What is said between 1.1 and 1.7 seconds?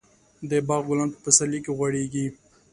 په پسرلي